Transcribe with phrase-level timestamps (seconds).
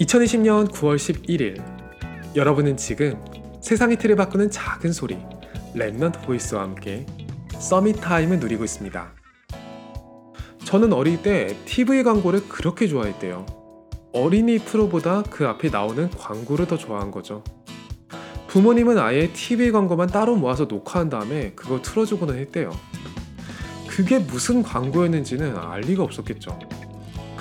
[0.00, 1.62] 2020년 9월 11일
[2.34, 3.22] 여러분은 지금
[3.60, 5.18] 세상의 틀을 바꾸는 작은 소리
[5.76, 7.06] Remnant Voice와 함께
[7.60, 9.12] Summit Time을 누리고 있습니다.
[10.64, 13.46] 저는 어릴 때 TV 광고를 그렇게 좋아했대요.
[14.12, 17.44] 어린이 프로보다 그 앞에 나오는 광고를 더 좋아한 거죠.
[18.48, 22.70] 부모님은 아예 TV 광고만 따로 모아서 녹화한 다음에 그거 틀어주고는 했대요.
[23.86, 26.58] 그게 무슨 광고였는지는 알 리가 없었겠죠.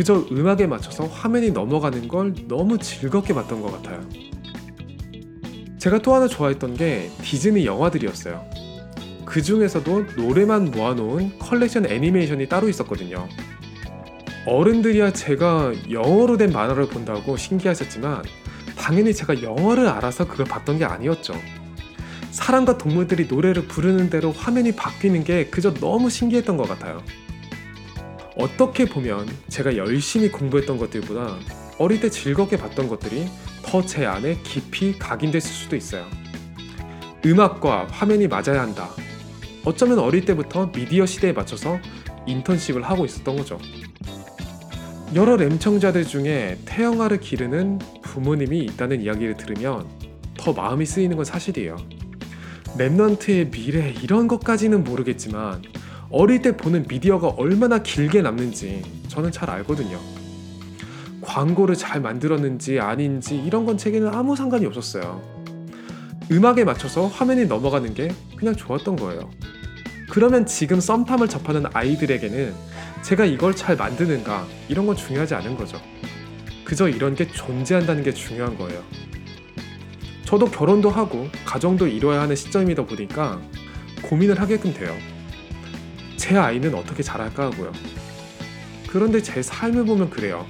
[0.00, 4.00] 그저 음악에 맞춰서 화면이 넘어가는 걸 너무 즐겁게 봤던 것 같아요.
[5.76, 8.42] 제가 또 하나 좋아했던 게 디즈니 영화들이었어요.
[9.26, 13.28] 그 중에서도 노래만 모아놓은 컬렉션 애니메이션이 따로 있었거든요.
[14.46, 18.22] 어른들이야 제가 영어로 된 만화를 본다고 신기하셨지만
[18.78, 21.34] 당연히 제가 영어를 알아서 그걸 봤던 게 아니었죠.
[22.30, 27.02] 사람과 동물들이 노래를 부르는 대로 화면이 바뀌는 게 그저 너무 신기했던 것 같아요.
[28.36, 31.36] 어떻게 보면 제가 열심히 공부했던 것들보다
[31.78, 33.26] 어릴 때 즐겁게 봤던 것들이
[33.62, 36.06] 더 제 안에 깊이 각인됐을 수도 있어요.
[37.24, 38.90] 음악과 화면이 맞아야 한다.
[39.64, 41.78] 어쩌면 어릴 때부터 미디어 시대에 맞춰서
[42.26, 43.58] 인턴십을 하고 있었던 거죠.
[45.14, 49.86] 여러 램청자들 중에 태영아를 기르는 부모님이 있다는 이야기를 들으면
[50.36, 51.76] 더 마음이 쓰이는 건 사실이에요.
[52.78, 55.62] 랩넌트의 미래 이런 것까지는 모르겠지만
[56.10, 60.00] 어릴 때 보는 미디어가 얼마나 길게 남는지 저는 잘 알거든요.
[61.20, 65.22] 광고를 잘 만들었는지 아닌지 이런 건 제게는 아무 상관이 없었어요.
[66.32, 69.30] 음악에 맞춰서 화면이 넘어가는 게 그냥 좋았던 거예요.
[70.10, 72.54] 그러면 지금 썸탐을 접하는 아이들에게는
[73.02, 75.80] 제가 이걸 잘 만드는가 이런 건 중요하지 않은 거죠.
[76.64, 78.82] 그저 이런 게 존재한다는 게 중요한 거예요.
[80.24, 83.40] 저도 결혼도 하고 가정도 이뤄야 하는 시점이다 보니까
[84.02, 84.96] 고민을 하게끔 돼요.
[86.30, 87.72] 제 아이는 어떻게 자랄까 하고요.
[88.88, 90.46] 그런데 제 삶을 보면 그래요.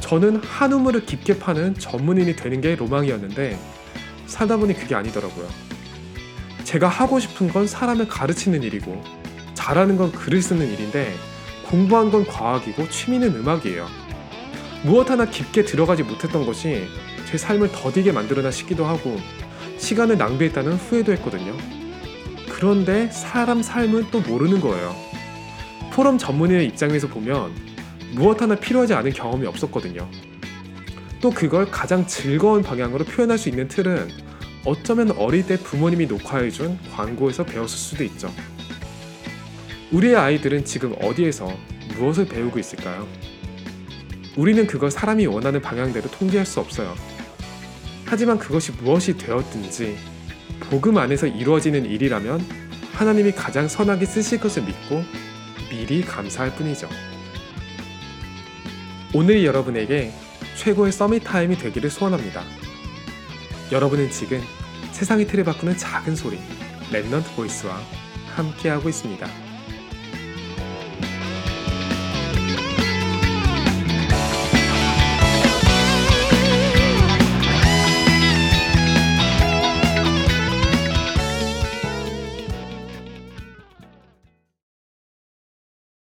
[0.00, 3.58] 저는 한우물을 깊게 파는 전문인이 되는 게 로망이었는데
[4.24, 5.46] 살다 보니 그게 아니더라고요.
[6.64, 9.04] 제가 하고 싶은 건 사람을 가르치는 일이고
[9.52, 11.14] 잘하는 건 글을 쓰는 일인데
[11.66, 13.86] 공부한 건 과학이고 취미는 음악이에요.
[14.82, 16.86] 무엇 하나 깊게 들어가지 못했던 것이
[17.30, 19.18] 제 삶을 더디게 만들어나 싶기도 하고
[19.76, 21.79] 시간을 낭비했다는 후회도 했거든요.
[22.60, 24.94] 그런데 사람 삶은 또 모르는 거예요.
[25.94, 27.54] 포럼 전문인의 입장에서 보면
[28.12, 30.06] 무엇 하나 필요하지 않은 경험이 없었거든요.
[31.22, 34.10] 또 그걸 가장 즐거운 방향으로 표현할 수 있는 틀은
[34.66, 38.30] 어쩌면 어릴 때 부모님이 녹화해준 광고에서 배웠을 수도 있죠.
[39.90, 41.50] 우리의 아이들은 지금 어디에서
[41.96, 43.08] 무엇을 배우고 있을까요?
[44.36, 46.94] 우리는 그걸 사람이 원하는 방향대로 통제할 수 없어요.
[48.04, 50.19] 하지만 그것이 무엇이 되었든지
[50.58, 52.44] 복음 안에서 이루어지는 일이라면
[52.92, 55.04] 하나님이 가장 선하게 쓰실 것을 믿고
[55.70, 56.88] 미리 감사할 뿐이죠.
[59.14, 60.12] 오늘 여러분에게
[60.56, 62.44] 최고의 Summit Time이 되기를 소원합니다.
[63.72, 64.42] 여러분은 지금
[64.92, 66.38] 세상의 틀을 바꾸는 작은 소리
[66.92, 67.80] Remnant Voice와
[68.34, 69.49] 함께하고 있습니다.